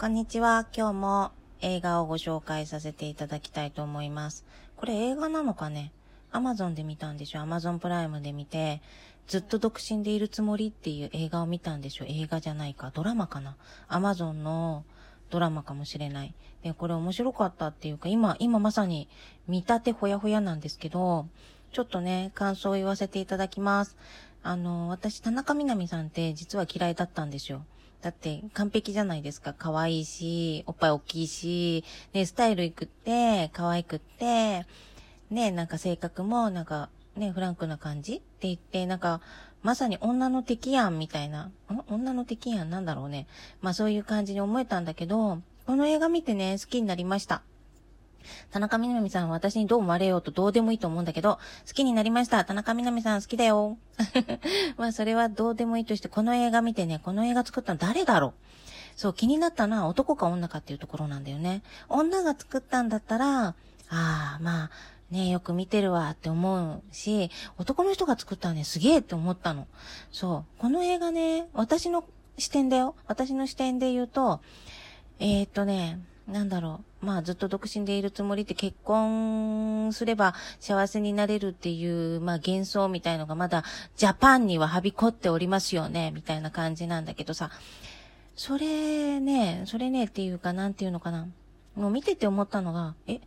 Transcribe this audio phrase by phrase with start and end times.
[0.00, 0.64] こんにちは。
[0.72, 4.44] 今日も映画をご紹介させていただきたいと思います。
[4.76, 5.90] これ映画なのかね？
[6.30, 7.40] アマゾンで見たんでしょ？
[7.40, 8.80] アマゾンプライムで見て、
[9.26, 12.04] ずっと独身でいるつもりっていう映画を見たんでしょ？
[12.06, 12.92] 映画じゃないか？
[12.94, 13.56] ドラマかな？
[13.88, 14.84] アマゾンの
[15.30, 16.32] ドラマかもしれない。
[16.62, 19.08] で、これ面白かったっていうか、今、今まさに
[19.48, 21.26] 見立てほやほやなんですけど、
[21.72, 23.96] ちょっとね、感想を言わせていただきます。
[24.44, 27.64] あの、私、田中みな実さんって実は嫌いだったんですよ。
[28.00, 29.52] だって完璧じゃないですか。
[29.52, 34.66] 可愛いし、おっぱい大きいし、ね、スタイルいくって、可愛くって、
[35.30, 39.20] ね、なんか性格もなんかね、フランクな感じって言って、なんか、
[39.62, 41.52] まさに女の敵やんみたいな、ん？
[41.88, 42.70] 女の敵やん？
[42.70, 43.26] なんだろうね。
[43.60, 47.42] まあそういう感じに思えたんだけど、この映画見てね、好きになりました。
[48.50, 52.44] 田中みな実さんは私にどう思われようとどうでもいいと思うんだけど、好きになりました。
[52.44, 53.78] 田中みな実さん好きだよ。
[54.76, 58.32] まあそれはどうでもいいとして、この映画見てね、この映画作ったの誰だろう
[58.98, 61.62] そう、気になったのは男か女かっていうところなんだよね。
[61.88, 63.54] 女が作ったんだったら、あ
[63.90, 64.70] あ、まあ、
[65.10, 69.68] ねよく見てるわって思うし、男の人が作ったらね、すげえって思ったの。
[70.10, 70.60] そう。
[70.60, 72.04] この映画ね、私の
[72.38, 72.94] 視点だよ。
[73.06, 74.40] 私の視点で言うと、
[75.20, 77.06] えー、っとね、なんだろう。
[77.06, 83.64] まあずっと独身でいるつもりって結婚すれば幸せになれるっていう、まあ幻想みたいのがまだ
[83.96, 87.50] ジャパンにははびこっておりますよね、みたいな感じなんだけどさ。
[88.36, 91.26] それね、それねっていうかなんていうのかな。
[91.74, 93.20] もう見てて思ったのが、え、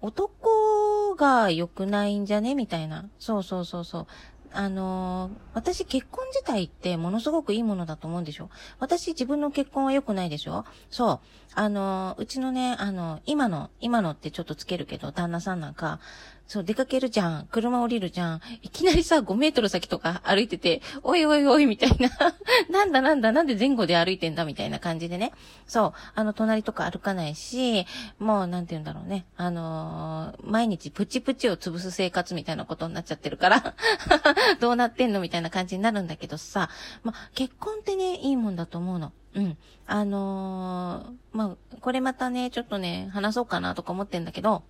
[0.00, 2.54] 男が良くないんじゃね？
[2.54, 3.06] みたいな。
[3.18, 4.06] そうそうそうそう。
[4.54, 8.50] あのー、私結婚自体ってものすごくいいものだと思うんでしょ？
[8.78, 10.64] 私自分の結婚は良くないでしょ？
[10.90, 11.20] そう。
[11.56, 16.00] あのー、うちのね、あのー、今の、今のってちょっとつけるけど、旦那さんなんか、
[16.46, 17.46] そう、出かけるじゃん。
[17.50, 18.40] 車降りるじゃん。
[18.62, 22.10] いきなりさ、5メートル先とか歩いてて、おいおいおい、みたいな。
[22.70, 25.32] なんだなんだ、なんで前後で歩いてんだ、みたいな感じでね。
[25.66, 27.86] そう、あの、隣とか歩かないし、
[28.18, 29.24] もう、なんて言うんだろうね。
[29.36, 33.74] あのー、毎日プチプチを潰す生活みたいなことになっちゃってるから、
[34.60, 36.68] どうなってんのみたいな感じになるんだけどさ、
[37.04, 39.12] ま、結婚ってね、いいもんだと思うの。
[39.34, 39.56] うん。
[39.86, 44.62] あのー、まあ、これまたね、ちょっとね、話そうかなとか思ってんだけど、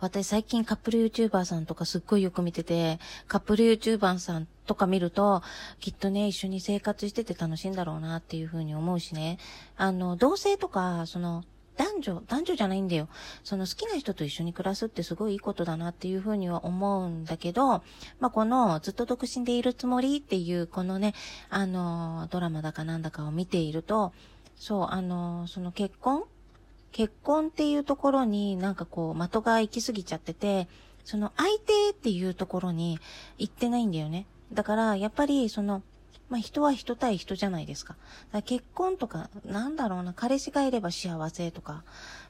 [0.00, 5.42] 私最近カップル YouTuber さんとかすっごいよく見てて、カップル YouTuber さんとか見ると、
[5.80, 9.38] きっとね、一緒に生活してて楽しいんだろうなっていうふうに思うしね。
[9.76, 11.44] あの、同性とか、その、
[11.76, 13.08] 男女、男女じゃないんだよ。
[13.44, 17.82] その好きな人と一緒に暮らすってすごいいいことだなっていうふうには思うんだけど、
[18.20, 21.14] まあ、このずっと独身でいるつもりっていうこのね、
[21.48, 24.12] あの、ドラマだかなんだかを見ていると、
[24.56, 26.24] そう、あの、その結婚
[26.92, 30.68] 結婚っていうところになんかこう的が行き過ぎちゃってて、
[31.04, 32.98] その相手っていうところに
[33.38, 34.26] 行ってないんだよね。
[34.52, 35.82] だからやっぱりその
[36.32, 37.94] まあ人は人対人じゃないですか。
[38.32, 41.84] か結婚とか、なんだろうな、彼氏がいれば幸せとか、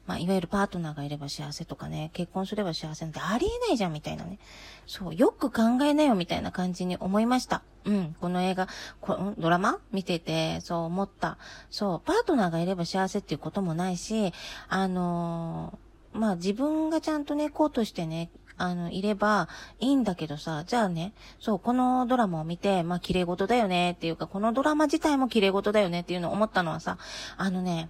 [0.08, 4.40] まあいわゆるパートナーがいれば幸せとかね、結婚すれば幸せなんてありえないじゃんみたいなね。
[4.88, 7.62] そう、よく考えなよみたいな感じに思いました。
[7.84, 8.66] うん、この映画、
[9.00, 9.78] こドラマ？
[9.92, 11.38] 見てて、そう思った。
[11.70, 14.32] そう、パートナーがいれば幸せっていうこともないし、
[14.68, 19.48] あのー、まあ自分がちゃんとね、こうとしてね、あの、いれば
[19.80, 26.98] いいんだけどさ、じゃあね、そう、このドラマを見て、まあ、綺麗事だよねっていうか、このドラマ自体も綺麗事だよねっていうのを思ったのはさ、
[27.36, 27.88] あのね、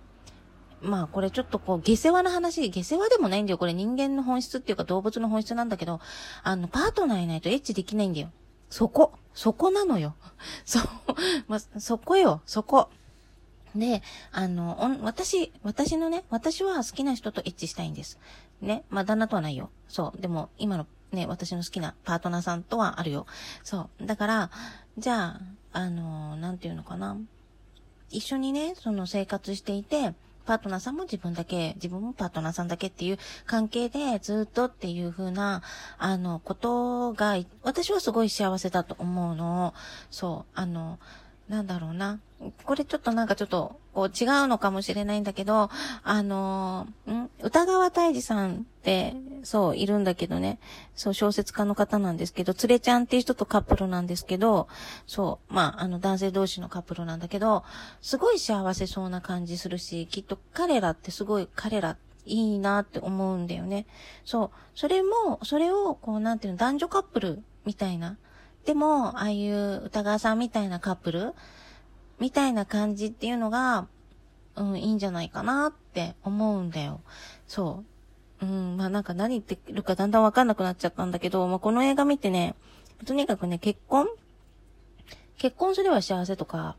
[0.82, 3.58] まあこれちょっとこう、下世話な話、下世話でもないんだよ。
[3.58, 6.00] これ人間の本質っていうか動物の本質なんだけど、
[6.42, 8.30] あの、パートナーいないとエッチできないんだよ。
[8.68, 9.12] そこ。
[9.34, 10.14] そこなのよ。
[10.64, 10.80] そ。
[11.46, 12.42] まあ、そこよ。
[12.46, 12.88] そこ。
[13.74, 14.02] で、
[14.32, 18.18] あの、私、私のね、私は好きな人とエッチしたいんです。
[18.62, 18.84] ね。
[18.88, 19.70] まあ、旦那とはないよ。
[19.88, 20.20] そう。
[20.20, 23.26] でも、今のね、私の好きなパートナーさんとはあるよ。
[23.62, 24.06] そう。
[24.06, 24.50] だから、
[24.98, 25.40] じゃあ、
[25.72, 27.16] あの、なんていうのかな。
[28.10, 30.14] 一緒にね、その生活していて、
[30.44, 35.62] パートナーさんも自分だけ、自分もパートナーさんだけっていう関係でずっとっていう風な、
[35.98, 39.74] あの、ことが、私はすごい幸せだと思うの。
[40.10, 40.98] そう、あの、
[41.52, 42.18] なんだろうな。
[42.64, 45.68] これちょっとなんかちょっと、こう違うのかもしれないんだけど、
[46.02, 47.28] あのん？
[47.42, 50.58] 歌川大治さんって、そう、いるんだけどね。
[50.96, 54.66] そう、小説家の方なんですけど、つれちゃんっていう人とカップルなんですけど、
[55.06, 57.64] そう、まあ、あの、男性同士のカップルなんだけど、
[58.00, 63.84] すごい幸せそうな感じするし、きっと彼らってすごい、彼らいいなって思うんだよね。
[64.24, 68.16] そう、それも、それを、こう、なんていうの、男女カップルみたいな。
[68.64, 71.34] でも、ああいう歌川さんみたいなカップル
[72.20, 73.86] みたいな感じっていうのが、
[74.54, 77.00] うん、いいんじゃないかなって思うんだよ。
[77.46, 77.82] そ
[78.40, 78.46] う。
[78.46, 82.54] うん、まあなんか何言ってるかだんだんわかんなくなっちゃったんだけど、まあこの映画見てね、
[83.06, 84.08] とにかくね、結婚？
[85.38, 86.76] 結婚すれば幸せとか、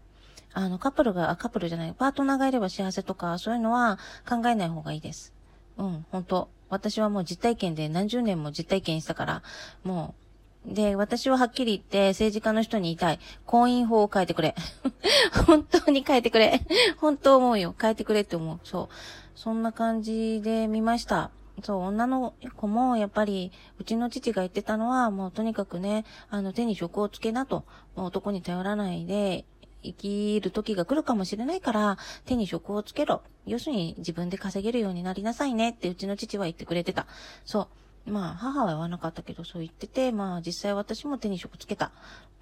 [0.53, 3.97] あの、カップルが、あ、カップルじゃない、パートナーがいれば幸せとか、そういうのは
[4.29, 5.33] 考えない方がいいです。
[5.77, 9.44] うん、本当私はもう実体験で何十年も実体験したから、
[9.83, 10.22] もう、
[10.65, 13.19] で、私ははっきり言って政治家の人に言いたい。
[13.45, 14.56] 婚姻法を変えてくれ。
[15.45, 16.62] 本当に変えてくれ。
[16.98, 17.75] 本当思うよ。
[17.80, 18.60] 変えてくれって思う。
[18.63, 18.88] そう。
[19.36, 21.31] そんな感じで見ました。
[21.62, 27.65] そう、女の子もやっぱり、うちの父が言ってたのは、もうとにかくね、あの手に職をつけなと、
[27.95, 29.45] もう男に頼らないで、
[29.83, 33.21] 生きる時が来るかもしれないから、手に職をつけろ。
[33.45, 37.06] 要するに自分で稼げるようになりなさいねってうちの父は言ってくれてた。
[37.45, 37.68] そう。
[38.05, 41.91] まあ、母は言わなかったけど、そう言ってて、まあ、実際私も手に職つけた。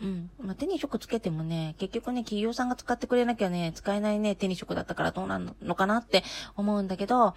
[0.01, 0.29] うん。
[0.41, 6.23] まあ、手に職つけてもね、結局ね、企業さんが使ってくれなきゃね、使えないね、手に職だったからどうなのかなって
[6.55, 7.35] 思うんだけど、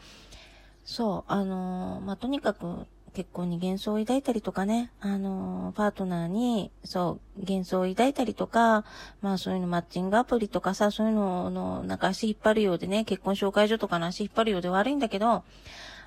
[0.85, 8.85] そう、あのー、まあ、とにかく、結婚に幻想を抱いたりとかね、あのー、パートナーに、そう、幻想を抱いたりとか、
[9.23, 15.45] まあそういうのマッチングアプリとかさ、そういうのの、なんか足引っ張るようでね、結婚紹介所とかの足引っ張るようで悪いんだけど、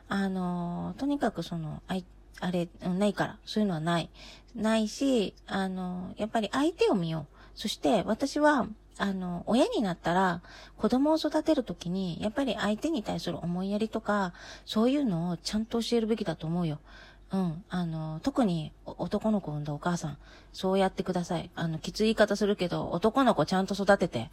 [0.10, 2.06] あの、とにかくその、あい、
[2.40, 4.10] あれ、ないから、そういうのはない。
[4.56, 7.38] ないし、あのやっぱり相手を見よう。
[7.56, 8.68] そして私は、
[9.00, 10.42] あの、親になったら、
[10.78, 14.34] 子供を育てるときに、やっぱり相手に対する思いやりとか、
[14.66, 16.80] そういうのをちゃんと教えるべきだと思うよ。
[17.32, 17.64] うん。
[17.70, 20.18] あの、特に男の子を産んだお母さん、
[20.52, 21.52] そうやってください。
[21.56, 24.32] あの、きつい言い方するけど、男の子ちゃんと育てて、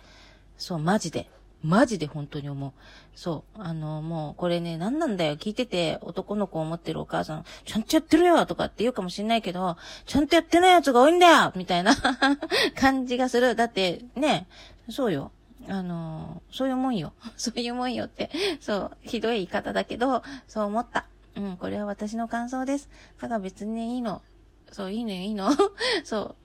[0.56, 1.28] そう、マジで。
[1.62, 2.72] マジで本当に思う。
[3.14, 3.62] そう。
[3.62, 5.36] あの、もう、これね、何なんだよ。
[5.36, 11.94] 聞いてて、男の子を思ってるお母さん、ちゃんとやってるよとかって言うかもしんないけど、ちゃんとやってない奴が多いんだよみたいな
[12.76, 13.56] 感じがする。
[13.56, 14.46] だって、ね、
[14.90, 15.30] そうよ。
[15.68, 17.12] あの、そういうもんよ。
[17.36, 18.30] そういうもんよって。
[18.60, 21.06] そう、ひどい言い方だけど、そう思った。
[21.36, 22.88] うん、これは私の感想です。
[23.18, 24.22] ただ別にいいの。
[24.70, 25.50] そう、いいのよ、いいの。
[26.04, 26.36] そ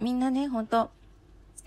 [0.00, 0.04] う。
[0.04, 0.90] みんなね、ほんと、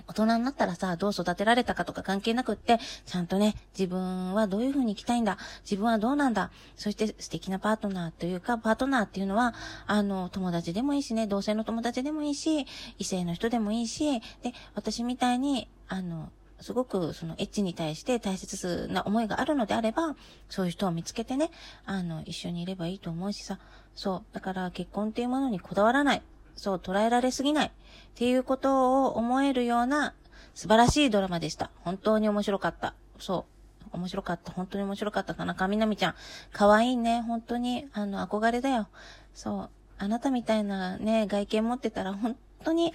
[0.07, 9.53] 大人になったらさ、どう育てられたかとか関係なくって、ちゃんとね、自分はどういう風に生きたいんだ、自分はどうなんだ、そして素敵なパートナーというか、パートナーっていうのは、
[9.85, 12.65] あの、友達でもいいしね、同性の友達でもいいし、
[12.99, 16.29] 異性の人でもいいし、で、私みたいに、あの、
[16.61, 20.15] すごくそのエッチに対して大切な思いがあるのであれば、
[20.49, 21.51] そういう人を見つけてね、
[21.85, 23.59] あの、一緒にいればいいと思うしさ。
[23.95, 24.23] そう。
[24.33, 26.21] だから結婚っていうものにこだわらない。
[26.57, 27.68] そう、捉えられすぎない。
[27.68, 27.71] っ
[28.15, 30.13] ていうことを思えるような
[30.54, 31.69] 素晴らしいドラマでした。
[31.86, 32.95] 本当に面白かった。
[33.19, 33.45] そ
[33.94, 33.95] う。
[33.95, 34.51] 面白かった。
[34.51, 35.56] 本当に面白かったかな。
[35.56, 36.15] かみなみちゃん。
[36.51, 37.21] 可愛いね。
[37.21, 38.88] 本当に、あの、憧れだよ。
[39.33, 39.69] そう。
[40.00, 42.94] あなたみたいなね、外見持ってたら本当に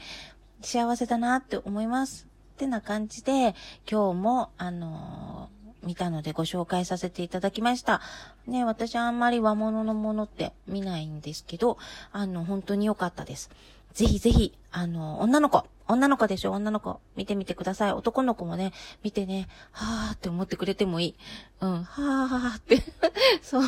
[0.61, 2.27] 幸せだなって思います。
[2.55, 3.55] ってな感じで、
[3.91, 8.01] 今日も、あのー、見たのでご紹介させていただきました。
[8.47, 11.79] ね、私あんまり和物のものって見ないんですけど、
[12.13, 13.51] あの、本当に良かったです。
[13.93, 17.93] ぜひぜひ、あの、女の子、女の子でしょ、女の子、見てみてください。
[17.93, 21.15] 男の子もね、見てね、はーって思ってくれてもいい。
[21.61, 22.83] うん、はーって。
[23.43, 23.63] そう、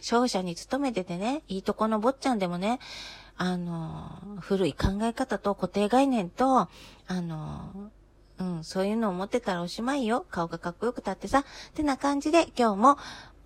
[0.00, 2.80] 商社に勤めててね、いいとこの坊ちゃんでもね、
[3.36, 6.68] あの、古い考え方と固定概念と、あ
[7.08, 7.90] の、
[8.38, 10.26] うん、そういうのを持ってたらおしまいよ。
[10.30, 11.40] 顔がかっこよくたってさ。
[11.40, 11.44] っ
[11.74, 12.98] てな感じで今日も、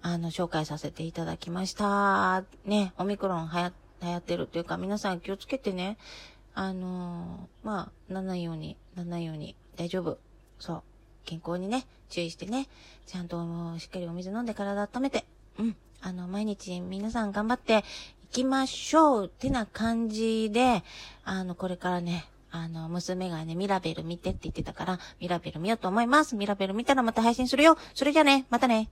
[0.02, 2.44] あの、紹介させていただきました。
[2.64, 3.72] ね、オミクロン流行、
[4.02, 5.98] 流行ってるっていうか、皆さん気をつけてね。
[6.54, 10.18] あのー、まあ、ならないように、ならないように、大丈夫。
[10.58, 10.82] そう。
[11.24, 12.66] 健康にね、注意してね。
[13.06, 13.38] ちゃんと、
[13.78, 15.24] しっかりお水飲んで体温めて。
[15.58, 15.76] うん。
[16.00, 17.84] あの、毎日皆さん頑張って
[18.24, 20.82] いきましょうってな感じで、
[21.24, 26.34] あの、これからね、あの、娘がね、ミラベル見てって言ってたから、ミラベル見ようと思います。
[26.34, 27.76] ミラベル見たらまた配信するよ。
[27.94, 28.88] それじゃあね、またね。